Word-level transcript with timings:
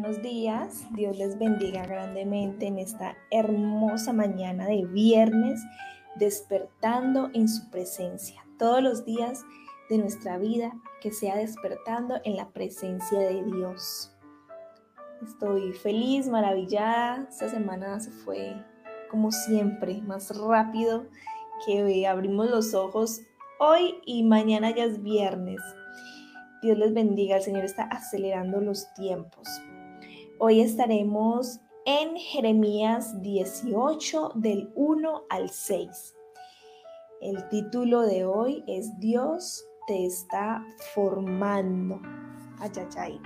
Buenos 0.00 0.22
días, 0.22 0.86
Dios 0.92 1.18
les 1.18 1.38
bendiga 1.38 1.84
grandemente 1.84 2.66
en 2.66 2.78
esta 2.78 3.18
hermosa 3.30 4.14
mañana 4.14 4.66
de 4.66 4.86
viernes, 4.86 5.60
despertando 6.16 7.28
en 7.34 7.46
su 7.46 7.68
presencia. 7.68 8.42
Todos 8.58 8.82
los 8.82 9.04
días 9.04 9.44
de 9.90 9.98
nuestra 9.98 10.38
vida 10.38 10.72
que 11.02 11.12
sea 11.12 11.36
despertando 11.36 12.14
en 12.24 12.36
la 12.36 12.48
presencia 12.48 13.18
de 13.18 13.44
Dios. 13.44 14.10
Estoy 15.22 15.74
feliz, 15.74 16.28
maravillada. 16.28 17.26
Esta 17.28 17.50
semana 17.50 18.00
se 18.00 18.10
fue 18.10 18.56
como 19.10 19.30
siempre, 19.30 20.00
más 20.00 20.34
rápido 20.34 21.04
que 21.66 22.06
abrimos 22.06 22.48
los 22.48 22.72
ojos 22.72 23.20
hoy 23.58 23.96
y 24.06 24.22
mañana 24.22 24.74
ya 24.74 24.84
es 24.84 25.02
viernes. 25.02 25.60
Dios 26.62 26.78
les 26.78 26.94
bendiga, 26.94 27.36
el 27.36 27.42
Señor 27.42 27.66
está 27.66 27.82
acelerando 27.82 28.62
los 28.62 28.94
tiempos. 28.94 29.46
Hoy 30.42 30.62
estaremos 30.62 31.60
en 31.84 32.16
Jeremías 32.16 33.20
18 33.20 34.32
del 34.36 34.72
1 34.74 35.24
al 35.28 35.50
6. 35.50 36.16
El 37.20 37.46
título 37.50 38.00
de 38.00 38.24
hoy 38.24 38.64
es 38.66 38.98
Dios 38.98 39.62
te 39.86 40.06
está 40.06 40.64
formando. 40.94 42.00
Ay, 42.58 43.20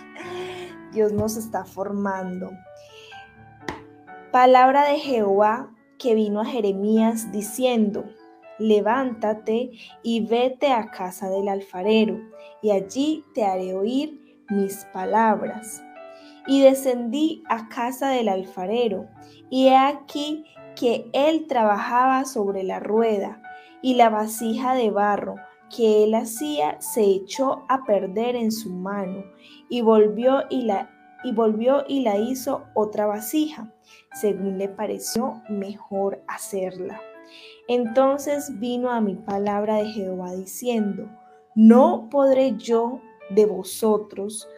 Dios 0.94 1.12
nos 1.12 1.36
está 1.36 1.66
formando. 1.66 2.50
Palabra 4.32 4.84
de 4.84 4.98
Jehová 4.98 5.76
que 5.98 6.14
vino 6.14 6.40
a 6.40 6.46
Jeremías 6.46 7.30
diciendo, 7.32 8.06
levántate 8.58 9.72
y 10.02 10.24
vete 10.24 10.72
a 10.72 10.90
casa 10.90 11.28
del 11.28 11.48
alfarero, 11.48 12.18
y 12.62 12.70
allí 12.70 13.26
te 13.34 13.44
haré 13.44 13.74
oír 13.74 14.46
mis 14.48 14.86
palabras. 14.86 15.82
Y 16.46 16.62
descendí 16.62 17.42
a 17.48 17.68
casa 17.68 18.08
del 18.10 18.28
alfarero, 18.28 19.08
y 19.50 19.68
he 19.68 19.76
aquí 19.76 20.44
que 20.74 21.10
él 21.12 21.46
trabajaba 21.46 22.24
sobre 22.24 22.62
la 22.62 22.80
rueda, 22.80 23.42
y 23.82 23.94
la 23.94 24.10
vasija 24.10 24.74
de 24.74 24.90
barro 24.90 25.36
que 25.74 26.04
él 26.04 26.14
hacía 26.14 26.80
se 26.80 27.02
echó 27.02 27.64
a 27.68 27.84
perder 27.84 28.36
en 28.36 28.52
su 28.52 28.70
mano, 28.70 29.24
y 29.68 29.82
volvió 29.82 30.42
y 30.50 30.62
la, 30.62 30.90
y 31.22 31.32
volvió 31.32 31.84
y 31.86 32.00
la 32.00 32.16
hizo 32.16 32.64
otra 32.74 33.06
vasija, 33.06 33.72
según 34.14 34.58
le 34.58 34.68
pareció 34.68 35.42
mejor 35.48 36.22
hacerla. 36.26 37.00
Entonces 37.68 38.58
vino 38.58 38.90
a 38.90 39.00
mi 39.00 39.14
palabra 39.14 39.76
de 39.76 39.86
Jehová 39.86 40.32
diciendo, 40.32 41.08
no 41.54 42.08
podré 42.10 42.56
yo 42.56 43.00
de 43.30 43.46
vosotros, 43.46 44.48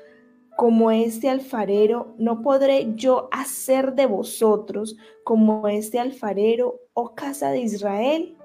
como 0.57 0.91
este 0.91 1.29
alfarero, 1.29 2.15
no 2.19 2.43
podré 2.43 2.95
yo 2.95 3.29
hacer 3.33 3.95
de 3.95 4.07
vosotros 4.07 4.97
como 5.25 5.69
este 5.69 5.99
alfarero, 5.99 6.81
oh 6.95 7.15
casa 7.15 7.51
de 7.51 7.61
Israel. 7.61 8.37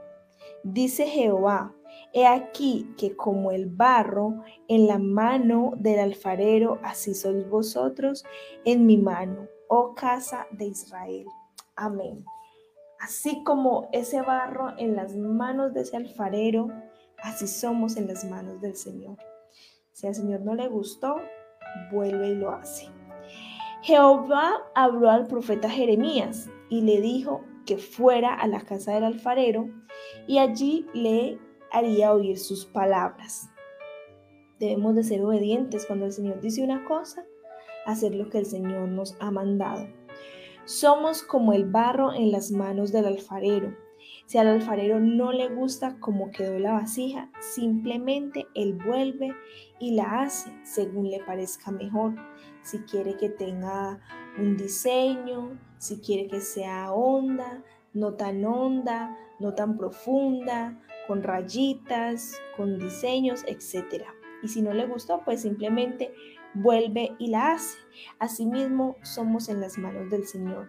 Dice 0.63 1.05
Jehová, 1.05 1.75
he 2.13 2.25
aquí 2.25 2.93
que 2.97 3.15
como 3.15 3.51
el 3.51 3.67
barro 3.67 4.43
en 4.67 4.87
la 4.87 4.97
mano 4.97 5.73
del 5.77 5.99
alfarero, 5.99 6.79
así 6.83 7.13
sois 7.13 7.47
vosotros 7.47 8.25
en 8.65 8.85
mi 8.85 8.97
mano, 8.97 9.47
oh 9.67 9.93
casa 9.93 10.47
de 10.51 10.65
Israel. 10.65 11.27
Amén. 11.75 12.25
Así 12.99 13.43
como 13.43 13.89
ese 13.91 14.21
barro 14.21 14.73
en 14.77 14.95
las 14.95 15.15
manos 15.15 15.73
de 15.73 15.81
ese 15.81 15.97
alfarero, 15.97 16.69
así 17.21 17.47
somos 17.47 17.95
en 17.97 18.07
las 18.07 18.25
manos 18.25 18.59
del 18.61 18.75
Señor. 18.75 19.17
Si 19.91 20.07
al 20.07 20.15
Señor 20.15 20.41
no 20.41 20.55
le 20.55 20.67
gustó, 20.67 21.17
vuelve 21.91 22.29
y 22.29 22.35
lo 22.35 22.51
hace. 22.51 22.89
Jehová 23.81 24.57
habló 24.75 25.09
al 25.09 25.27
profeta 25.27 25.69
Jeremías 25.69 26.49
y 26.69 26.81
le 26.81 26.99
dijo 27.01 27.43
que 27.65 27.77
fuera 27.77 28.33
a 28.33 28.47
la 28.47 28.61
casa 28.61 28.93
del 28.93 29.03
alfarero 29.03 29.69
y 30.27 30.39
allí 30.39 30.87
le 30.93 31.39
haría 31.71 32.13
oír 32.13 32.37
sus 32.37 32.65
palabras. 32.65 33.49
Debemos 34.59 34.95
de 34.95 35.03
ser 35.03 35.23
obedientes 35.23 35.85
cuando 35.85 36.05
el 36.05 36.11
Señor 36.11 36.41
dice 36.41 36.63
una 36.63 36.83
cosa, 36.85 37.25
hacer 37.85 38.15
lo 38.15 38.29
que 38.29 38.39
el 38.39 38.45
Señor 38.45 38.89
nos 38.89 39.15
ha 39.19 39.31
mandado. 39.31 39.87
Somos 40.65 41.23
como 41.23 41.53
el 41.53 41.65
barro 41.65 42.13
en 42.13 42.31
las 42.31 42.51
manos 42.51 42.91
del 42.91 43.05
alfarero. 43.05 43.73
Si 44.27 44.37
al 44.37 44.47
alfarero 44.47 44.99
no 44.99 45.31
le 45.31 45.47
gusta 45.47 45.95
cómo 46.01 46.31
quedó 46.31 46.59
la 46.59 46.73
vasija, 46.73 47.31
simplemente 47.39 48.45
él 48.55 48.73
vuelve 48.73 49.33
y 49.79 49.91
la 49.95 50.21
hace 50.23 50.51
según 50.63 51.09
le 51.09 51.21
parezca 51.21 51.71
mejor. 51.71 52.13
Si 52.61 52.79
quiere 52.79 53.15
que 53.15 53.29
tenga 53.29 54.01
un 54.37 54.57
diseño, 54.57 55.57
si 55.77 56.01
quiere 56.01 56.27
que 56.27 56.41
sea 56.41 56.91
honda, 56.91 57.63
no 57.93 58.15
tan 58.15 58.43
honda, 58.43 59.17
no 59.39 59.53
tan 59.53 59.77
profunda, 59.77 60.77
con 61.07 61.23
rayitas, 61.23 62.37
con 62.57 62.77
diseños, 62.79 63.45
etc. 63.47 64.03
Y 64.43 64.49
si 64.49 64.61
no 64.61 64.73
le 64.73 64.87
gustó, 64.87 65.21
pues 65.23 65.43
simplemente 65.43 66.13
vuelve 66.53 67.15
y 67.17 67.27
la 67.27 67.53
hace. 67.53 67.77
Asimismo, 68.19 68.97
somos 69.03 69.47
en 69.47 69.61
las 69.61 69.77
manos 69.77 70.09
del 70.09 70.27
Señor. 70.27 70.67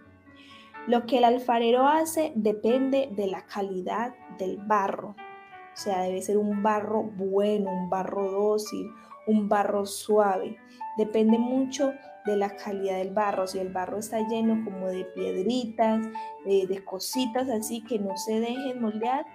Lo 0.88 1.04
que 1.04 1.18
el 1.18 1.24
alfarero 1.24 1.86
hace 1.86 2.32
depende 2.34 3.10
de 3.12 3.26
la 3.26 3.44
calidad 3.44 4.14
del 4.38 4.56
barro. 4.56 5.08
O 5.10 5.76
sea, 5.76 6.00
debe 6.00 6.22
ser 6.22 6.38
un 6.38 6.62
barro 6.62 7.02
bueno, 7.02 7.70
un 7.70 7.90
barro 7.90 8.30
dócil, 8.30 8.90
un 9.26 9.50
barro 9.50 9.84
suave. 9.84 10.56
Depende 10.96 11.36
mucho 11.36 11.92
de 12.24 12.38
la 12.38 12.56
calidad 12.56 12.96
del 12.96 13.12
barro. 13.12 13.46
Si 13.46 13.58
el 13.58 13.68
barro 13.68 13.98
está 13.98 14.26
lleno 14.28 14.64
como 14.64 14.86
de 14.86 15.04
piedritas, 15.04 16.06
de, 16.46 16.66
de 16.66 16.82
cositas 16.82 17.50
así 17.50 17.84
que 17.84 17.98
no 17.98 18.16
se 18.16 18.40
dejen 18.40 18.80
moldear, 18.80 19.26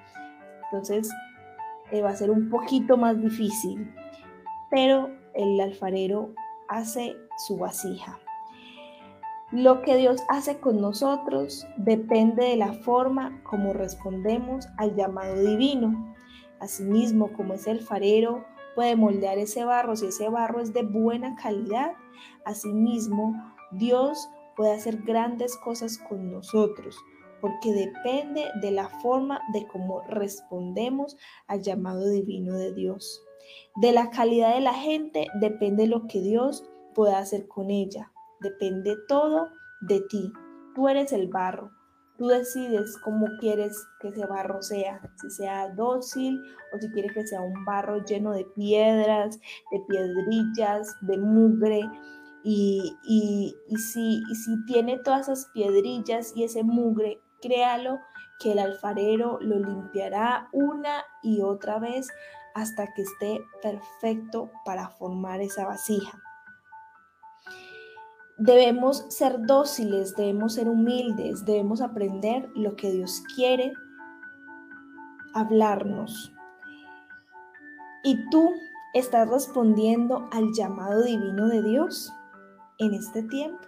entonces 0.65 1.07
eh, 1.91 2.01
va 2.01 2.09
a 2.09 2.15
ser 2.15 2.31
un 2.31 2.49
poquito 2.49 2.97
más 2.97 3.21
difícil. 3.21 3.93
Pero 4.71 5.11
el 5.35 5.61
alfarero 5.61 6.33
hace 6.67 7.15
su 7.45 7.57
vasija. 7.57 8.22
Lo 9.53 9.83
que 9.83 9.97
Dios 9.97 10.19
hace 10.29 10.59
con 10.59 10.81
nosotros 10.81 11.67
depende 11.77 12.43
de 12.43 12.55
la 12.55 12.73
forma 12.73 13.39
como 13.43 13.71
respondemos 13.71 14.67
al 14.77 14.95
llamado 14.95 15.39
divino. 15.39 16.15
Asimismo, 16.59 17.31
como 17.33 17.53
es 17.53 17.67
el 17.67 17.77
alfarero, 17.77 18.43
puede 18.73 18.95
moldear 18.95 19.37
ese 19.37 19.63
barro. 19.63 19.95
Si 19.95 20.07
ese 20.07 20.27
barro 20.27 20.59
es 20.59 20.73
de 20.73 20.81
buena 20.81 21.35
calidad, 21.35 21.91
asimismo, 22.45 23.35
Dios 23.73 24.27
puede 24.55 24.71
hacer 24.71 25.03
grandes 25.03 25.55
cosas 25.57 25.99
con 25.99 26.31
nosotros, 26.31 26.97
porque 27.39 27.73
depende 27.73 28.45
de 28.59 28.71
la 28.71 28.89
forma 28.89 29.39
de 29.53 29.67
cómo 29.67 30.01
respondemos 30.07 31.15
al 31.45 31.61
llamado 31.61 32.09
divino 32.09 32.57
de 32.57 32.73
Dios. 32.73 33.23
De 33.75 33.91
la 33.91 34.09
calidad 34.09 34.55
de 34.55 34.61
la 34.61 34.73
gente 34.73 35.27
depende 35.39 35.85
lo 35.85 36.07
que 36.07 36.21
Dios 36.21 36.67
pueda 36.95 37.19
hacer 37.19 37.47
con 37.47 37.69
ella. 37.69 38.12
Depende 38.43 38.97
todo 39.07 39.49
de 39.81 40.01
ti. 40.01 40.31
Tú 40.75 40.89
eres 40.89 41.13
el 41.13 41.27
barro. 41.29 41.71
Tú 42.17 42.27
decides 42.27 42.97
cómo 43.03 43.25
quieres 43.39 43.87
que 43.99 44.09
ese 44.09 44.25
barro 44.25 44.61
sea, 44.61 45.01
si 45.19 45.31
sea 45.31 45.69
dócil 45.69 46.39
o 46.71 46.77
si 46.77 46.91
quieres 46.91 47.13
que 47.13 47.25
sea 47.25 47.41
un 47.41 47.65
barro 47.65 48.03
lleno 48.05 48.33
de 48.33 48.45
piedras, 48.55 49.39
de 49.71 49.79
piedrillas, 49.87 50.95
de 51.01 51.17
mugre. 51.17 51.81
Y, 52.43 52.97
si, 53.77 54.21
si 54.35 54.65
tiene 54.65 54.99
todas 54.99 55.29
esas 55.29 55.49
piedrillas 55.53 56.33
y 56.35 56.43
ese 56.43 56.63
mugre, 56.63 57.21
créalo 57.41 57.99
que 58.39 58.51
el 58.51 58.59
alfarero 58.59 59.39
lo 59.41 59.57
limpiará 59.57 60.49
una 60.51 61.03
y 61.21 61.41
otra 61.41 61.79
vez 61.79 62.09
hasta 62.53 62.93
que 62.93 63.03
esté 63.03 63.41
perfecto 63.61 64.51
para 64.65 64.89
formar 64.89 65.41
esa 65.41 65.65
vasija. 65.65 66.21
Debemos 68.37 69.05
ser 69.09 69.45
dóciles, 69.45 70.15
debemos 70.15 70.55
ser 70.55 70.67
humildes, 70.67 71.45
debemos 71.45 71.81
aprender 71.81 72.49
lo 72.55 72.75
que 72.75 72.91
Dios 72.91 73.21
quiere 73.35 73.73
hablarnos. 75.35 76.33
¿Y 78.03 78.27
tú 78.31 78.49
estás 78.95 79.29
respondiendo 79.29 80.27
al 80.31 80.51
llamado 80.53 81.03
divino 81.03 81.47
de 81.47 81.61
Dios 81.61 82.11
en 82.79 82.95
este 82.95 83.21
tiempo? 83.21 83.61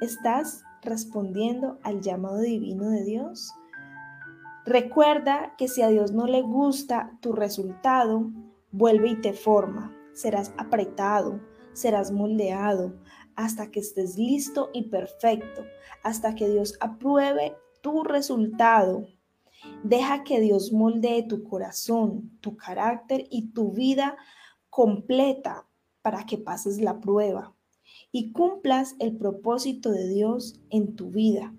¿Estás 0.00 0.64
respondiendo 0.82 1.78
al 1.84 2.00
llamado 2.00 2.40
divino 2.40 2.90
de 2.90 3.04
Dios? 3.04 3.52
Recuerda 4.66 5.54
que 5.56 5.68
si 5.68 5.80
a 5.82 5.88
Dios 5.88 6.10
no 6.10 6.26
le 6.26 6.42
gusta 6.42 7.16
tu 7.20 7.32
resultado, 7.32 8.32
vuelve 8.72 9.10
y 9.10 9.20
te 9.20 9.32
forma. 9.32 9.92
Serás 10.12 10.52
apretado, 10.58 11.40
serás 11.72 12.10
moldeado 12.10 12.94
hasta 13.36 13.70
que 13.70 13.80
estés 13.80 14.16
listo 14.16 14.70
y 14.72 14.84
perfecto, 14.84 15.64
hasta 16.02 16.34
que 16.34 16.48
Dios 16.48 16.76
apruebe 16.80 17.54
tu 17.80 18.04
resultado. 18.04 19.06
Deja 19.82 20.24
que 20.24 20.40
Dios 20.40 20.72
moldee 20.72 21.22
tu 21.22 21.44
corazón, 21.44 22.38
tu 22.40 22.56
carácter 22.56 23.26
y 23.30 23.52
tu 23.52 23.72
vida 23.72 24.16
completa 24.70 25.66
para 26.02 26.26
que 26.26 26.38
pases 26.38 26.80
la 26.80 27.00
prueba. 27.00 27.54
y 28.12 28.32
cumplas 28.32 28.94
el 29.00 29.16
propósito 29.16 29.90
de 29.90 30.08
Dios 30.08 30.60
en 30.70 30.94
tu 30.94 31.10
vida. 31.10 31.52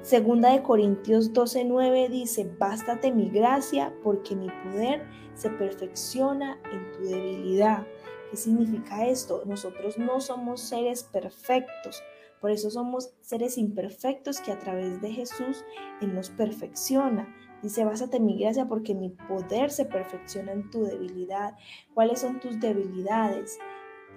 Segunda 0.00 0.50
de 0.50 0.62
Corintios 0.62 1.32
12:9 1.32 2.08
dice, 2.08 2.50
bástate 2.58 3.12
mi 3.12 3.28
gracia 3.30 3.94
porque 4.02 4.34
mi 4.34 4.48
poder 4.64 5.06
se 5.34 5.50
perfecciona 5.50 6.58
en 6.72 6.92
tu 6.92 7.02
debilidad. 7.08 7.86
¿Qué 8.32 8.38
significa 8.38 9.06
esto? 9.06 9.42
Nosotros 9.44 9.98
no 9.98 10.18
somos 10.18 10.62
seres 10.62 11.02
perfectos, 11.02 12.02
por 12.40 12.50
eso 12.50 12.70
somos 12.70 13.12
seres 13.20 13.58
imperfectos 13.58 14.40
que 14.40 14.52
a 14.52 14.58
través 14.58 15.02
de 15.02 15.12
Jesús 15.12 15.62
Él 16.00 16.14
nos 16.14 16.30
perfecciona. 16.30 17.28
Dice, 17.62 17.84
básate 17.84 18.20
mi 18.20 18.38
gracia 18.38 18.66
porque 18.66 18.94
mi 18.94 19.10
poder 19.10 19.70
se 19.70 19.84
perfecciona 19.84 20.52
en 20.52 20.70
tu 20.70 20.82
debilidad. 20.82 21.58
¿Cuáles 21.92 22.20
son 22.20 22.40
tus 22.40 22.58
debilidades? 22.58 23.58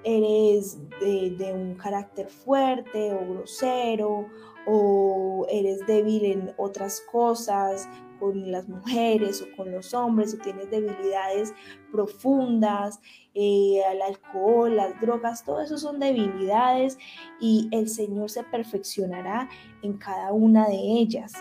¿Eres 0.06 0.80
de, 1.02 1.32
de 1.32 1.52
un 1.52 1.76
carácter 1.76 2.30
fuerte 2.30 3.14
o 3.14 3.20
grosero 3.20 4.30
o 4.66 5.46
eres 5.50 5.86
débil 5.86 6.24
en 6.24 6.54
otras 6.58 7.02
cosas, 7.12 7.90
con 8.20 8.52
las 8.52 8.68
mujeres 8.68 9.42
o 9.42 9.56
con 9.56 9.72
los 9.72 9.94
hombres, 9.94 10.34
o 10.34 10.38
tienes 10.38 10.70
debilidades 10.70 11.54
profundas, 11.92 13.00
eh, 13.34 13.82
alcohol, 14.08 14.76
las 14.76 15.00
drogas, 15.02 15.44
todo 15.44 15.62
eso 15.62 15.78
son 15.78 16.00
debilidades 16.00 16.98
y 17.40 17.68
el 17.72 17.90
Señor 17.90 18.30
se 18.30 18.44
perfeccionará 18.44 19.50
en 19.82 19.98
cada 19.98 20.32
una 20.32 20.68
de 20.68 20.76
ellas. 20.76 21.34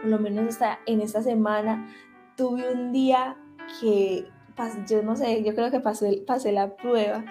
Por 0.00 0.10
lo 0.10 0.18
menos 0.18 0.58
en 0.86 1.00
esta 1.00 1.22
semana 1.22 1.88
tuve 2.36 2.72
un 2.72 2.92
día 2.92 3.36
que, 3.80 4.28
yo 4.88 5.02
no 5.02 5.16
sé, 5.16 5.42
yo 5.42 5.54
creo 5.54 5.70
que 5.70 5.80
pasé 5.80 6.52
la 6.52 6.76
prueba, 6.76 7.24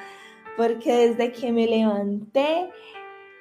porque 0.57 1.09
desde 1.09 1.31
que 1.31 1.51
me 1.51 1.67
levanté, 1.67 2.69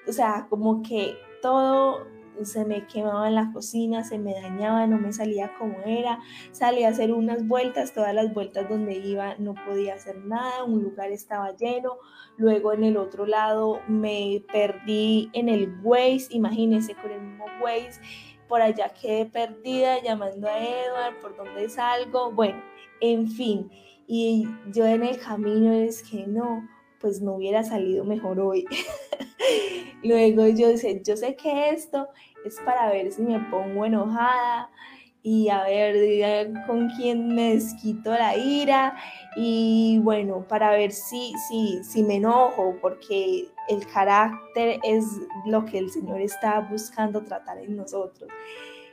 o 0.06 0.12
sea, 0.12 0.46
como 0.48 0.82
que 0.82 1.16
todo 1.40 2.06
se 2.42 2.64
me 2.64 2.86
quemaba 2.86 3.28
en 3.28 3.34
la 3.34 3.52
cocina, 3.52 4.04
se 4.04 4.18
me 4.18 4.34
dañaba, 4.34 4.86
no 4.86 4.98
me 4.98 5.12
salía 5.12 5.52
como 5.58 5.78
era, 5.84 6.18
salí 6.50 6.84
a 6.84 6.88
hacer 6.88 7.12
unas 7.12 7.46
vueltas, 7.46 7.92
todas 7.92 8.14
las 8.14 8.32
vueltas 8.32 8.68
donde 8.68 8.94
iba 8.94 9.36
no 9.38 9.54
podía 9.54 9.94
hacer 9.94 10.16
nada, 10.24 10.64
un 10.64 10.82
lugar 10.82 11.10
estaba 11.10 11.54
lleno, 11.56 11.98
luego 12.36 12.72
en 12.72 12.84
el 12.84 12.96
otro 12.96 13.26
lado 13.26 13.80
me 13.88 14.42
perdí 14.52 15.30
en 15.32 15.48
el 15.48 15.72
Waze, 15.82 16.28
imagínense 16.30 16.94
con 16.94 17.10
el 17.10 17.20
mismo 17.20 17.44
Waze, 17.62 18.00
por 18.48 18.60
allá 18.60 18.92
quedé 19.00 19.26
perdida 19.26 20.02
llamando 20.02 20.48
a 20.48 20.58
Edward, 20.58 21.20
por 21.20 21.36
dónde 21.36 21.68
salgo, 21.68 22.32
bueno, 22.32 22.60
en 23.00 23.28
fin, 23.28 23.70
y 24.06 24.46
yo 24.72 24.84
en 24.86 25.04
el 25.04 25.18
camino 25.18 25.72
es 25.72 26.02
que 26.02 26.26
no, 26.26 26.68
pues 27.02 27.20
no 27.20 27.34
hubiera 27.34 27.64
salido 27.64 28.04
mejor 28.04 28.40
hoy. 28.40 28.64
Luego 30.02 30.46
yo 30.46 30.76
sé, 30.78 31.02
yo 31.04 31.16
sé 31.16 31.36
que 31.36 31.70
esto 31.70 32.08
es 32.46 32.58
para 32.64 32.90
ver 32.90 33.12
si 33.12 33.22
me 33.22 33.38
pongo 33.50 33.84
enojada 33.84 34.70
y 35.22 35.48
a 35.50 35.62
ver 35.64 36.52
con 36.66 36.88
quién 36.90 37.34
me 37.34 37.54
desquito 37.54 38.10
la 38.12 38.36
ira 38.36 38.96
y 39.36 40.00
bueno, 40.02 40.46
para 40.48 40.70
ver 40.70 40.92
si, 40.92 41.32
si, 41.48 41.84
si 41.84 42.02
me 42.02 42.16
enojo, 42.16 42.76
porque 42.80 43.48
el 43.68 43.86
carácter 43.86 44.80
es 44.82 45.04
lo 45.46 45.64
que 45.64 45.78
el 45.78 45.90
Señor 45.90 46.20
está 46.20 46.60
buscando 46.60 47.22
tratar 47.22 47.58
en 47.58 47.76
nosotros. 47.76 48.30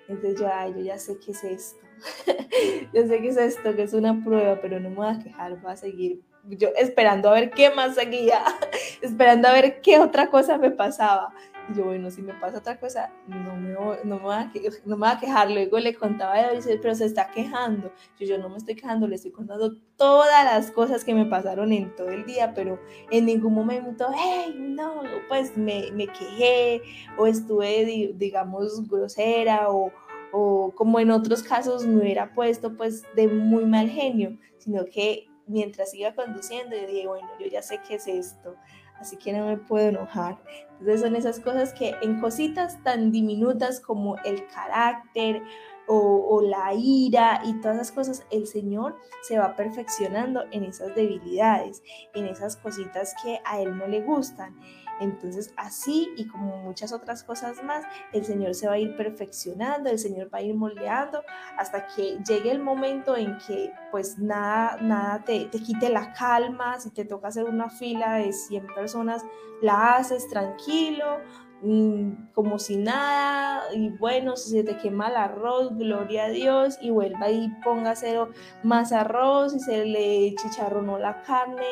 Entonces 0.08 0.40
yo, 0.40 0.48
yo 0.76 0.84
ya 0.84 0.98
sé 0.98 1.18
qué 1.20 1.32
es 1.32 1.44
esto. 1.44 1.86
yo 2.94 3.08
sé 3.08 3.22
que 3.22 3.28
es 3.28 3.38
esto, 3.38 3.76
que 3.76 3.84
es 3.84 3.94
una 3.94 4.24
prueba, 4.24 4.60
pero 4.62 4.80
no 4.80 4.90
me 4.90 4.96
voy 4.96 5.08
a 5.08 5.20
quejar, 5.20 5.60
voy 5.62 5.72
a 5.72 5.76
seguir 5.76 6.22
yo 6.58 6.70
esperando 6.78 7.30
a 7.30 7.34
ver 7.34 7.52
qué 7.52 7.70
más 7.70 7.96
seguía, 7.96 8.44
esperando 9.02 9.48
a 9.48 9.54
ver 9.54 9.82
qué 9.82 10.00
otra 10.00 10.30
cosa 10.30 10.58
me 10.58 10.72
pasaba. 10.72 11.34
Y 11.70 11.78
yo, 11.78 11.86
bueno, 11.86 12.10
si 12.10 12.24
me 12.24 12.34
pasa 12.34 12.58
otra 12.58 12.80
cosa, 12.80 13.12
no 13.28 13.56
me, 13.56 13.74
no 14.04 14.16
me, 14.16 14.24
voy, 14.24 14.34
a, 14.34 14.52
no 14.86 14.98
me 14.98 15.08
a 15.08 15.20
quejar. 15.20 15.52
Luego 15.52 15.78
le 15.78 15.94
contaba 15.94 16.34
a 16.34 16.52
él, 16.52 16.64
pero 16.82 16.96
se 16.96 17.06
está 17.06 17.30
quejando. 17.30 17.92
Yo, 18.20 18.26
yo 18.26 18.38
no 18.40 18.50
me 18.50 18.58
estoy 18.58 18.76
quejando, 18.76 19.08
le 19.08 19.16
estoy 19.16 19.32
contando 19.32 19.76
todas 19.96 20.44
las 20.46 20.72
cosas 20.72 21.04
que 21.04 21.14
me 21.14 21.26
pasaron 21.26 21.72
en 21.72 21.96
todo 21.96 22.10
el 22.10 22.26
día, 22.26 22.54
pero 22.56 22.80
en 23.12 23.26
ningún 23.26 23.54
momento, 23.54 24.08
hey, 24.18 24.56
no, 24.58 25.04
pues 25.28 25.56
me, 25.56 25.92
me 25.92 26.08
quejé 26.08 26.82
o 27.18 27.28
estuve, 27.28 28.14
digamos, 28.16 28.88
grosera 28.90 29.70
o, 29.70 29.92
o 30.32 30.72
como 30.76 31.00
en 31.00 31.12
otros 31.12 31.44
casos 31.44 31.86
me 31.86 32.02
hubiera 32.02 32.34
puesto 32.34 32.76
pues 32.76 33.04
de 33.16 33.28
muy 33.28 33.66
mal 33.66 33.90
genio, 33.90 34.38
sino 34.58 34.86
que 34.86 35.29
mientras 35.50 35.94
iba 35.94 36.14
conduciendo, 36.14 36.76
yo 36.76 36.88
dije, 36.88 37.08
bueno, 37.08 37.28
yo 37.40 37.48
ya 37.48 37.62
sé 37.62 37.82
qué 37.86 37.96
es 37.96 38.08
esto, 38.08 38.56
así 39.00 39.18
que 39.18 39.34
no 39.34 39.48
me 39.48 39.58
puedo 39.58 39.90
enojar. 39.90 40.38
Entonces 40.80 41.02
son 41.02 41.16
esas 41.16 41.40
cosas 41.40 41.74
que 41.74 41.96
en 42.02 42.22
cositas 42.22 42.82
tan 42.84 43.12
diminutas 43.12 43.82
como 43.82 44.18
el 44.24 44.48
carácter 44.48 45.42
o, 45.88 46.28
o, 46.30 46.42
la 46.42 46.74
ira 46.76 47.42
y 47.44 47.60
todas 47.62 47.78
esas 47.78 47.92
cosas, 47.92 48.26
el 48.30 48.46
Señor 48.46 48.96
se 49.24 49.40
va 49.40 49.56
perfeccionando 49.56 50.44
en 50.52 50.64
esas 50.64 50.94
debilidades, 50.96 51.82
en 52.14 52.28
esas 52.28 52.56
cositas 52.56 53.16
que 53.24 53.40
a 53.44 53.60
Él 53.60 53.76
no 53.76 53.88
le 53.88 54.02
gustan. 54.02 54.56
Entonces 55.00 55.54
así 55.58 56.10
y 56.18 56.28
como 56.28 56.58
muchas 56.58 56.94
otras 56.94 57.24
cosas 57.24 57.64
más, 57.64 57.86
el 58.14 58.26
Señor 58.26 58.56
se 58.56 58.68
va 58.68 58.74
a 58.74 58.80
ir 58.80 58.96
perfeccionando, 58.96 59.90
el 59.90 60.00
Señor 60.00 60.30
va 60.34 60.40
a 60.40 60.42
ir 60.42 60.56
moldeando 60.56 61.24
hasta 61.58 61.88
que 61.88 62.18
llegue 62.28 62.52
el 62.52 62.60
momento 62.60 63.16
en 63.16 63.38
que 63.48 63.72
pues 63.92 64.18
nada, 64.18 64.78
nada 64.82 65.24
te, 65.24 65.46
te 65.46 65.60
quite 65.60 65.90
la 65.90 66.14
calma, 66.14 66.80
si 66.80 66.92
te 66.92 67.06
toca 67.06 67.30
hacer 67.30 67.46
una 67.46 67.70
fila 67.70 68.16
de 68.16 68.34
100 68.34 68.68
personas, 68.68 69.24
la 69.62 69.96
haces 69.96 70.28
tranquilo, 70.30 71.20
mm, 71.62 72.32
como 72.34 72.60
si 72.60 72.78
nada, 72.78 73.64
y 73.74 73.90
bueno, 73.90 74.36
si 74.38 74.52
se 74.52 74.64
te 74.64 74.78
quema 74.78 75.10
el 75.10 75.18
arroz, 75.18 75.76
gloria 75.78 76.26
a 76.26 76.30
Dios, 76.30 76.78
y 76.82 76.90
vuelva 76.90 77.30
y 77.30 77.50
ponga 77.64 77.96
cero 77.96 78.30
más 78.64 78.92
arroz, 78.92 79.54
y 79.56 79.60
se 79.60 79.86
le 79.86 80.36
chicharronó 80.36 80.98
la 80.98 81.22
carne, 81.24 81.66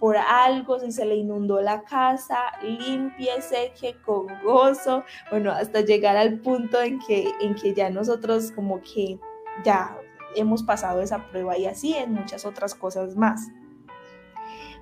por 0.00 0.16
algo, 0.16 0.80
si 0.80 0.90
se 0.90 1.04
le 1.04 1.16
inundó 1.16 1.60
la 1.60 1.82
casa, 1.82 2.38
limpie, 2.62 3.40
seque 3.42 3.96
con 4.04 4.26
gozo, 4.42 5.04
bueno, 5.30 5.52
hasta 5.52 5.82
llegar 5.82 6.16
al 6.16 6.40
punto 6.40 6.80
en 6.80 6.98
que, 7.06 7.30
en 7.40 7.54
que 7.54 7.74
ya 7.74 7.90
nosotros 7.90 8.50
como 8.50 8.80
que 8.80 9.18
ya 9.62 9.96
hemos 10.34 10.62
pasado 10.62 11.02
esa 11.02 11.28
prueba 11.28 11.58
y 11.58 11.66
así 11.66 11.94
en 11.94 12.14
muchas 12.14 12.46
otras 12.46 12.74
cosas 12.74 13.14
más. 13.14 13.48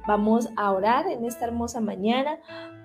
Vamos 0.06 0.48
a 0.56 0.70
orar 0.70 1.08
en 1.08 1.24
esta 1.24 1.46
hermosa 1.46 1.80
mañana 1.80 2.38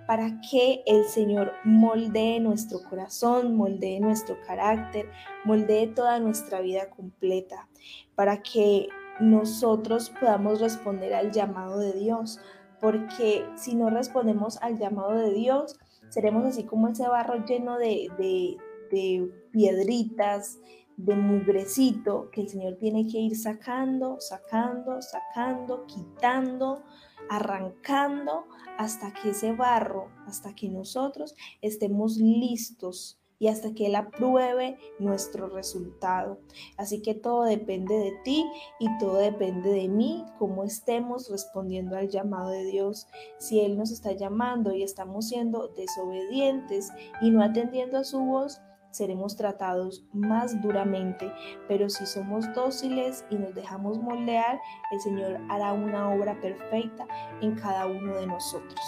para 0.07 0.41
que 0.41 0.83
el 0.87 1.05
Señor 1.05 1.53
moldee 1.63 2.39
nuestro 2.39 2.79
corazón, 2.89 3.55
moldee 3.55 3.99
nuestro 3.99 4.37
carácter, 4.45 5.09
moldee 5.45 5.87
toda 5.87 6.19
nuestra 6.19 6.61
vida 6.61 6.89
completa, 6.89 7.69
para 8.15 8.41
que 8.41 8.89
nosotros 9.19 10.09
podamos 10.09 10.59
responder 10.59 11.13
al 11.13 11.31
llamado 11.31 11.79
de 11.79 11.93
Dios, 11.93 12.39
porque 12.79 13.45
si 13.55 13.75
no 13.75 13.89
respondemos 13.89 14.61
al 14.61 14.77
llamado 14.77 15.13
de 15.13 15.33
Dios, 15.33 15.79
seremos 16.09 16.45
así 16.45 16.63
como 16.63 16.89
ese 16.89 17.07
barro 17.07 17.45
lleno 17.45 17.77
de, 17.77 18.09
de, 18.17 18.57
de 18.91 19.31
piedritas, 19.51 20.59
de 20.97 21.15
mugrecito 21.15 22.29
que 22.31 22.41
el 22.41 22.49
Señor 22.49 22.75
tiene 22.75 23.07
que 23.07 23.17
ir 23.17 23.35
sacando, 23.35 24.19
sacando, 24.19 25.01
sacando, 25.01 25.85
quitando, 25.87 26.83
arrancando 27.29 28.45
hasta 28.77 29.11
que 29.13 29.31
ese 29.31 29.53
barro, 29.53 30.09
hasta 30.27 30.53
que 30.53 30.69
nosotros 30.69 31.35
estemos 31.61 32.17
listos 32.17 33.22
y 33.43 33.49
hasta 33.49 33.73
que 33.73 33.87
Él 33.87 33.95
apruebe 33.95 34.77
nuestro 34.99 35.49
resultado. 35.49 36.39
Así 36.77 37.01
que 37.01 37.13
todo 37.13 37.43
depende 37.43 37.93
de 37.93 38.13
ti 38.23 38.45
y 38.79 38.87
todo 38.99 39.17
depende 39.17 39.69
de 39.69 39.89
mí, 39.89 40.23
cómo 40.39 40.63
estemos 40.63 41.29
respondiendo 41.29 41.97
al 41.97 42.07
llamado 42.07 42.51
de 42.51 42.63
Dios. 42.63 43.05
Si 43.39 43.59
Él 43.59 43.77
nos 43.77 43.91
está 43.91 44.13
llamando 44.13 44.73
y 44.73 44.81
estamos 44.81 45.27
siendo 45.27 45.67
desobedientes 45.67 46.89
y 47.21 47.31
no 47.31 47.43
atendiendo 47.43 47.97
a 47.97 48.05
su 48.05 48.21
voz, 48.21 48.61
seremos 48.93 49.35
tratados 49.35 50.05
más 50.13 50.61
duramente, 50.61 51.29
pero 51.67 51.89
si 51.89 52.05
somos 52.05 52.45
dóciles 52.53 53.25
y 53.29 53.35
nos 53.35 53.53
dejamos 53.55 53.99
moldear, 53.99 54.59
el 54.91 55.01
Señor 55.01 55.41
hará 55.49 55.73
una 55.73 56.11
obra 56.11 56.39
perfecta 56.39 57.07
en 57.41 57.55
cada 57.55 57.87
uno 57.87 58.15
de 58.15 58.27
nosotros. 58.27 58.79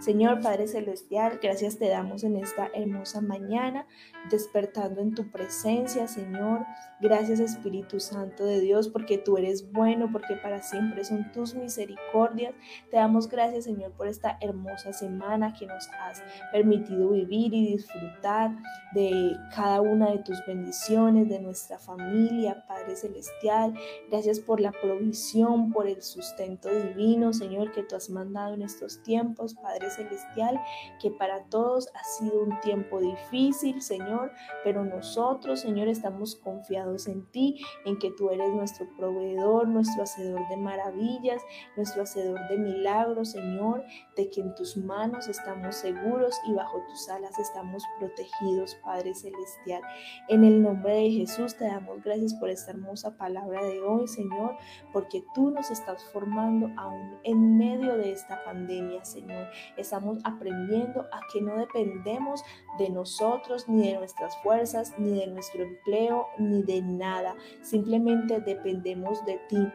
Señor 0.00 0.40
Padre 0.40 0.66
Celestial, 0.66 1.38
gracias 1.42 1.78
te 1.78 1.90
damos 1.90 2.24
en 2.24 2.36
esta 2.36 2.70
hermosa 2.72 3.20
mañana, 3.20 3.86
despertando 4.30 5.02
en 5.02 5.14
tu 5.14 5.30
presencia, 5.30 6.08
Señor. 6.08 6.64
Gracias 7.02 7.38
Espíritu 7.38 8.00
Santo 8.00 8.46
de 8.46 8.60
Dios, 8.60 8.88
porque 8.88 9.18
tú 9.18 9.36
eres 9.36 9.70
bueno, 9.72 10.08
porque 10.10 10.36
para 10.36 10.62
siempre 10.62 11.04
son 11.04 11.30
tus 11.32 11.54
misericordias. 11.54 12.54
Te 12.90 12.96
damos 12.96 13.28
gracias, 13.28 13.64
Señor, 13.64 13.92
por 13.92 14.08
esta 14.08 14.38
hermosa 14.40 14.94
semana 14.94 15.52
que 15.52 15.66
nos 15.66 15.86
has 16.00 16.22
permitido 16.50 17.10
vivir 17.10 17.52
y 17.52 17.72
disfrutar 17.72 18.56
de 18.94 19.36
cada 19.54 19.82
una 19.82 20.12
de 20.12 20.18
tus 20.20 20.38
bendiciones, 20.46 21.28
de 21.28 21.40
nuestra 21.40 21.78
familia, 21.78 22.64
Padre 22.66 22.96
Celestial. 22.96 23.74
Gracias 24.08 24.40
por 24.40 24.60
la 24.60 24.72
provisión, 24.72 25.72
por 25.72 25.86
el 25.86 26.00
sustento 26.00 26.70
divino, 26.70 27.34
Señor, 27.34 27.70
que 27.72 27.82
tú 27.82 27.96
has 27.96 28.08
mandado 28.08 28.54
en 28.54 28.62
estos 28.62 29.02
tiempos, 29.02 29.54
Padre 29.54 29.89
Celestial, 29.90 30.60
que 31.00 31.10
para 31.10 31.44
todos 31.44 31.88
ha 31.94 32.04
sido 32.04 32.42
un 32.42 32.58
tiempo 32.60 33.00
difícil, 33.00 33.82
Señor, 33.82 34.32
pero 34.64 34.84
nosotros, 34.84 35.60
Señor, 35.60 35.88
estamos 35.88 36.36
confiados 36.36 37.06
en 37.06 37.26
ti, 37.30 37.62
en 37.84 37.98
que 37.98 38.10
tú 38.12 38.30
eres 38.30 38.50
nuestro 38.50 38.86
proveedor, 38.96 39.68
nuestro 39.68 40.04
hacedor 40.04 40.48
de 40.48 40.56
maravillas, 40.56 41.42
nuestro 41.76 42.02
hacedor 42.02 42.48
de 42.48 42.58
milagros, 42.58 43.32
Señor, 43.32 43.84
de 44.16 44.30
que 44.30 44.40
en 44.40 44.54
tus 44.54 44.76
manos 44.76 45.28
estamos 45.28 45.76
seguros 45.76 46.38
y 46.46 46.54
bajo 46.54 46.78
tus 46.88 47.08
alas 47.08 47.38
estamos 47.38 47.82
protegidos, 47.98 48.76
Padre 48.84 49.14
Celestial. 49.14 49.82
En 50.28 50.44
el 50.44 50.62
nombre 50.62 50.94
de 50.94 51.10
Jesús 51.10 51.56
te 51.56 51.64
damos 51.64 52.02
gracias 52.02 52.34
por 52.34 52.48
esta 52.48 52.72
hermosa 52.72 53.16
palabra 53.16 53.64
de 53.64 53.80
hoy, 53.80 54.06
Señor, 54.08 54.56
porque 54.92 55.24
tú 55.34 55.50
nos 55.50 55.70
estás 55.70 56.04
formando 56.12 56.70
aún 56.76 57.18
en 57.24 57.56
medio 57.56 57.96
de 57.96 58.12
esta 58.12 58.42
pandemia, 58.44 59.04
Señor. 59.04 59.48
Estamos 59.80 60.18
aprendiendo 60.24 61.00
a 61.12 61.20
que 61.32 61.40
no 61.40 61.56
dependemos 61.56 62.42
de 62.78 62.90
nosotros, 62.90 63.68
ni 63.68 63.88
de 63.88 63.98
nuestras 63.98 64.36
fuerzas, 64.42 64.94
ni 64.98 65.18
de 65.18 65.26
nuestro 65.26 65.62
empleo, 65.62 66.26
ni 66.38 66.62
de 66.62 66.82
nada. 66.82 67.34
Simplemente 67.62 68.40
dependemos 68.40 69.24
de 69.24 69.38
ti. 69.48 69.68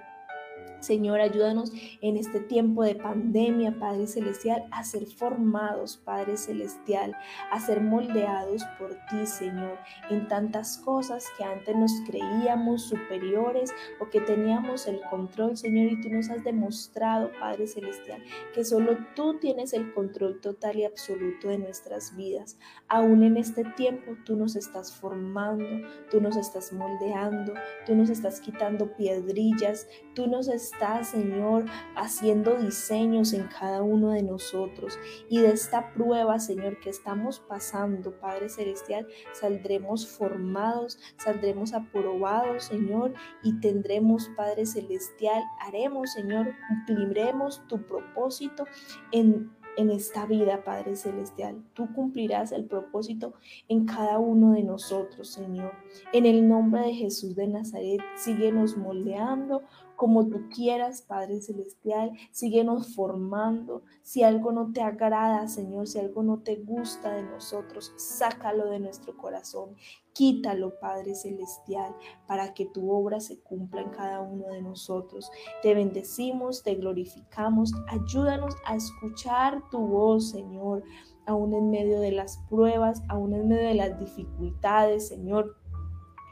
Señor, 0.86 1.20
ayúdanos 1.20 1.74
en 2.02 2.16
este 2.16 2.40
tiempo 2.40 2.84
de 2.84 2.94
pandemia, 2.94 3.80
Padre 3.80 4.06
Celestial, 4.06 4.66
a 4.70 4.84
ser 4.84 5.08
formados, 5.08 5.98
Padre 5.98 6.38
Celestial, 6.38 7.16
a 7.52 7.60
ser 7.60 7.82
moldeados 7.82 8.64
por 8.78 8.92
ti, 9.10 9.26
Señor, 9.26 9.80
en 10.12 10.28
tantas 10.28 10.78
cosas 10.78 11.26
que 11.36 11.44
antes 11.44 11.76
nos 11.76 11.92
creíamos 12.06 12.84
superiores 12.84 13.74
o 14.00 14.12
que 14.12 14.22
teníamos 14.22 14.86
el 14.86 15.02
control, 15.10 15.58
Señor, 15.58 15.92
y 15.92 16.02
tú 16.02 16.10
nos 16.10 16.30
has 16.30 16.44
demostrado, 16.44 17.32
Padre 17.40 17.66
Celestial, 17.66 18.22
que 18.54 18.64
solo 18.64 18.96
tú 19.16 19.40
tienes 19.40 19.74
el 19.74 19.92
control 19.92 20.40
total 20.40 20.78
y 20.78 20.86
absoluto 20.86 21.48
de 21.48 21.58
nuestras 21.58 22.16
vidas. 22.16 22.60
Aún 22.88 23.24
en 23.24 23.38
este 23.38 23.64
tiempo 23.76 24.16
tú 24.24 24.36
nos 24.36 24.56
estás 24.56 24.94
formando, 24.94 25.66
tú 26.12 26.22
nos 26.22 26.38
estás 26.38 26.72
moldeando, 26.72 27.56
tú 27.88 27.96
nos 27.96 28.12
estás 28.12 28.40
quitando 28.40 28.96
piedrillas, 28.96 29.88
tú 30.14 30.28
nos 30.28 30.48
estás 30.48 30.75
Señor, 31.04 31.66
haciendo 31.96 32.56
diseños 32.56 33.34
en 33.34 33.48
cada 33.48 33.82
uno 33.82 34.12
de 34.12 34.24
nosotros. 34.24 35.00
Y 35.30 35.40
de 35.40 35.52
esta 35.52 35.94
prueba, 35.94 36.40
Señor, 36.40 36.80
que 36.80 36.90
estamos 36.90 37.40
pasando, 37.40 38.20
Padre 38.20 38.50
Celestial, 38.50 39.08
saldremos 39.34 40.08
formados, 40.08 41.00
saldremos 41.18 41.74
aprobados, 41.74 42.66
Señor, 42.66 43.14
y 43.44 43.60
tendremos, 43.60 44.30
Padre 44.36 44.66
Celestial, 44.66 45.44
haremos, 45.62 46.12
Señor, 46.14 46.54
cumpliremos 46.68 47.66
tu 47.68 47.82
propósito 47.82 48.66
en 49.12 49.52
en 49.78 49.90
esta 49.90 50.26
vida, 50.26 50.64
Padre 50.64 50.96
Celestial. 50.96 51.64
Tú 51.74 51.92
cumplirás 51.94 52.52
el 52.52 52.66
propósito 52.66 53.34
en 53.68 53.86
cada 53.86 54.20
uno 54.20 54.54
de 54.54 54.64
nosotros, 54.64 55.30
Señor. 55.30 55.74
En 56.14 56.26
el 56.26 56.48
nombre 56.48 56.82
de 56.82 56.94
Jesús 56.94 57.36
de 57.36 57.48
Nazaret, 57.48 58.02
síguenos 58.16 58.78
moldeando, 58.78 59.64
como 59.96 60.28
tú 60.28 60.50
quieras, 60.54 61.02
Padre 61.02 61.42
Celestial. 61.42 62.12
Síguenos 62.32 62.96
formando. 62.96 63.84
Si 64.02 64.24
algo 64.24 64.52
no 64.52 64.72
te 64.72 64.82
agrada, 64.82 65.48
Señor, 65.48 65.88
si 65.88 66.00
algo 66.00 66.24
no 66.24 66.40
te 66.40 66.56
gusta 66.58 67.14
de 67.14 67.24
nosotros, 67.24 67.94
sácalo 67.98 68.70
de 68.70 68.80
nuestro 68.80 69.16
corazón. 69.18 69.76
Quítalo, 70.14 70.80
Padre 70.80 71.14
Celestial, 71.14 71.94
para 72.26 72.54
que 72.54 72.66
tu 72.66 72.90
obra 72.92 73.20
se 73.20 73.40
cumpla 73.40 73.82
en 73.82 73.90
cada 73.90 74.22
uno 74.22 74.48
de 74.48 74.62
nosotros. 74.62 75.30
Te 75.62 75.74
bendecimos, 75.74 76.64
te 76.64 76.76
glorificamos. 76.76 77.74
Ayúdanos 77.88 78.56
a 78.66 78.76
escuchar 78.76 79.62
tu 79.70 79.80
voz, 79.80 80.30
Señor, 80.30 80.84
aún 81.26 81.54
en 81.54 81.70
medio 81.70 82.00
de 82.00 82.12
las 82.12 82.38
pruebas, 82.50 83.02
aún 83.10 83.34
en 83.34 83.48
medio 83.50 83.68
de 83.68 83.76
las 83.76 84.00
dificultades, 84.00 85.08
Señor 85.08 85.58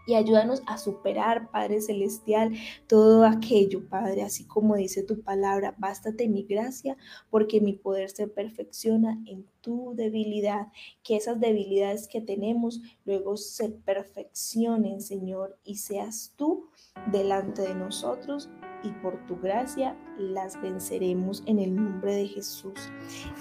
y 0.05 0.15
ayúdanos 0.15 0.62
a 0.65 0.77
superar, 0.77 1.50
Padre 1.51 1.81
Celestial, 1.81 2.53
todo 2.88 3.25
aquello, 3.25 3.88
Padre, 3.88 4.24
así 4.24 4.45
como 4.45 4.75
dice 4.75 5.03
tu 5.03 5.22
palabra, 5.22 5.75
bástate 5.77 6.27
mi 6.27 6.43
gracia, 6.43 6.98
porque 7.29 7.62
mi 7.62 7.74
poder 7.74 8.10
se 8.10 8.27
perfecciona 8.27 9.22
en 9.25 9.45
tu 9.62 9.93
debilidad, 9.95 10.67
que 11.03 11.15
esas 11.15 11.39
debilidades 11.39 12.07
que 12.07 12.22
tenemos 12.22 12.81
luego 13.05 13.38
se 13.38 13.69
perfeccionen, 13.69 15.01
Señor, 15.01 15.57
y 15.63 15.77
seas 15.77 16.33
tú 16.36 16.69
delante 17.12 17.62
de 17.62 17.75
nosotros 17.75 18.50
y 18.83 18.89
por 19.01 19.25
tu 19.25 19.39
gracia 19.39 19.98
las 20.17 20.62
venceremos 20.62 21.43
en 21.45 21.60
el 21.60 21.75
nombre 21.75 22.13
de 22.13 22.27
Jesús. 22.27 22.74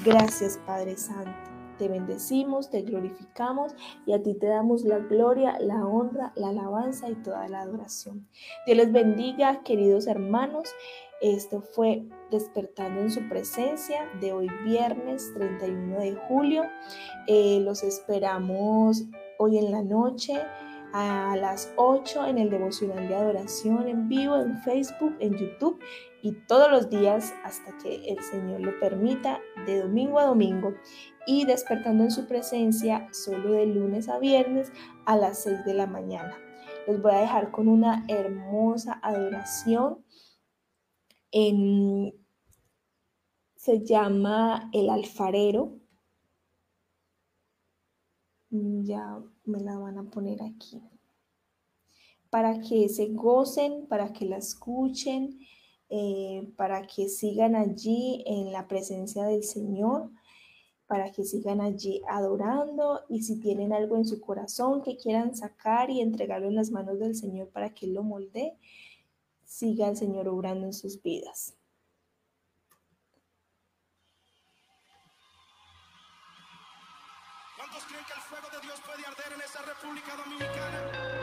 Gracias, 0.04 0.58
Padre 0.64 0.96
Santo. 0.96 1.51
Te 1.82 1.88
bendecimos, 1.88 2.70
te 2.70 2.82
glorificamos 2.82 3.74
y 4.06 4.12
a 4.12 4.22
ti 4.22 4.34
te 4.34 4.46
damos 4.46 4.84
la 4.84 5.00
gloria, 5.00 5.58
la 5.58 5.84
honra, 5.84 6.32
la 6.36 6.50
alabanza 6.50 7.10
y 7.10 7.16
toda 7.16 7.48
la 7.48 7.62
adoración. 7.62 8.28
Dios 8.66 8.78
les 8.78 8.92
bendiga, 8.92 9.64
queridos 9.64 10.06
hermanos. 10.06 10.72
Esto 11.20 11.60
fue 11.60 12.04
Despertando 12.30 13.00
en 13.00 13.10
su 13.10 13.28
presencia 13.28 14.08
de 14.20 14.32
hoy 14.32 14.46
viernes 14.64 15.32
31 15.34 15.98
de 15.98 16.14
julio. 16.28 16.62
Eh, 17.26 17.58
los 17.62 17.82
esperamos 17.82 19.02
hoy 19.38 19.58
en 19.58 19.72
la 19.72 19.82
noche 19.82 20.40
a 20.92 21.36
las 21.36 21.72
8 21.76 22.26
en 22.26 22.38
el 22.38 22.50
devocional 22.50 23.08
de 23.08 23.16
adoración 23.16 23.88
en 23.88 24.08
vivo 24.08 24.36
en 24.36 24.56
Facebook, 24.58 25.16
en 25.20 25.32
YouTube 25.32 25.80
y 26.22 26.32
todos 26.46 26.70
los 26.70 26.90
días 26.90 27.34
hasta 27.44 27.76
que 27.78 28.12
el 28.12 28.22
Señor 28.22 28.60
lo 28.60 28.78
permita, 28.78 29.40
de 29.66 29.80
domingo 29.80 30.18
a 30.18 30.26
domingo 30.26 30.74
y 31.26 31.44
despertando 31.44 32.04
en 32.04 32.10
su 32.10 32.26
presencia 32.26 33.08
solo 33.12 33.52
de 33.52 33.66
lunes 33.66 34.08
a 34.08 34.18
viernes 34.18 34.72
a 35.06 35.16
las 35.16 35.42
6 35.42 35.64
de 35.64 35.74
la 35.74 35.86
mañana. 35.86 36.36
Les 36.86 37.00
voy 37.00 37.12
a 37.12 37.20
dejar 37.20 37.50
con 37.50 37.68
una 37.68 38.04
hermosa 38.08 38.98
adoración. 39.02 40.04
En, 41.30 42.12
se 43.56 43.84
llama 43.84 44.68
El 44.72 44.90
Alfarero. 44.90 45.78
Ya 48.50 49.18
me 49.44 49.60
la 49.60 49.78
van 49.78 49.98
a 49.98 50.10
poner 50.10 50.42
aquí. 50.42 50.82
Para 52.28 52.60
que 52.60 52.88
se 52.88 53.08
gocen, 53.08 53.86
para 53.86 54.12
que 54.12 54.26
la 54.26 54.38
escuchen, 54.38 55.38
eh, 55.88 56.52
para 56.56 56.86
que 56.86 57.08
sigan 57.08 57.54
allí 57.54 58.24
en 58.26 58.52
la 58.52 58.66
presencia 58.66 59.24
del 59.24 59.44
Señor 59.44 60.10
para 60.92 61.10
que 61.10 61.24
sigan 61.24 61.62
allí 61.62 62.02
adorando 62.06 63.00
y 63.08 63.22
si 63.22 63.40
tienen 63.40 63.72
algo 63.72 63.96
en 63.96 64.04
su 64.06 64.20
corazón 64.20 64.82
que 64.82 64.98
quieran 64.98 65.34
sacar 65.34 65.88
y 65.88 66.02
entregarlo 66.02 66.48
en 66.48 66.54
las 66.54 66.70
manos 66.70 66.98
del 66.98 67.16
Señor 67.16 67.48
para 67.48 67.72
que 67.72 67.86
lo 67.86 68.02
molde, 68.02 68.58
siga 69.42 69.88
el 69.88 69.96
Señor 69.96 70.28
obrando 70.28 70.66
en 70.66 70.74
sus 70.74 71.02
vidas. 71.02 71.54
¿Cuántos 77.56 77.84
creen 77.86 78.04
que 78.04 78.12
el 78.12 78.20
fuego 78.20 78.48
de 78.52 78.60
Dios 78.60 78.78
puede 78.84 79.06
arder 79.06 79.32
en 79.32 79.40
esa 79.40 79.62
República 79.62 80.14
Dominicana? 80.22 81.22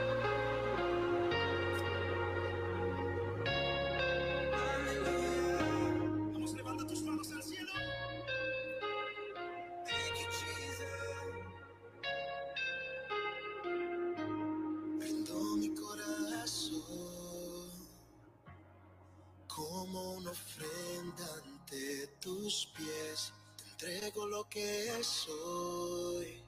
que 24.59 25.03
soy. 25.03 26.43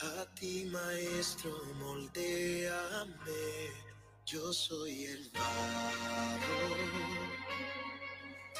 A 0.00 0.24
ti, 0.36 0.54
maestro, 0.72 1.52
moldeame. 1.80 3.46
Yo 4.24 4.52
soy 4.52 5.04
el 5.14 5.30
barro, 5.30 6.66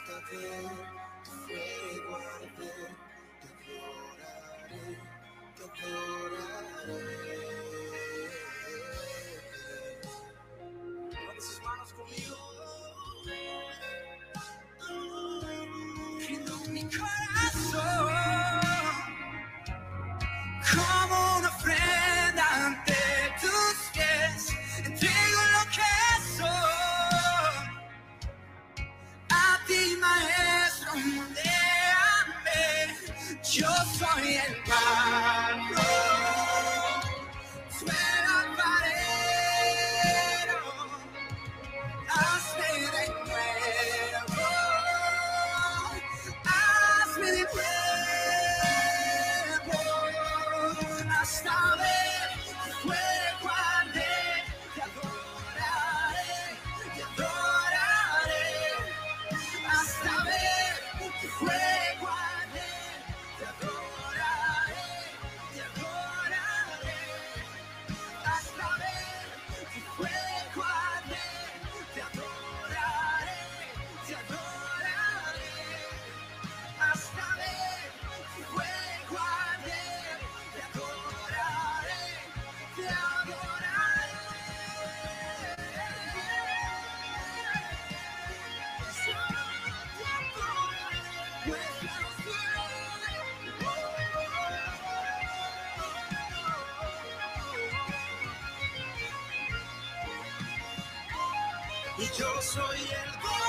hasta 0.04 0.20
ver 0.30 0.64
tu 1.25 1.30
fuego 1.30 2.16
arder, 2.16 2.96
te 3.40 3.46
adoraré, 3.73 4.99
te 5.56 5.62
adoraré. 5.84 7.44
yo 102.19 102.27
soy 102.41 102.79
el 102.79 103.44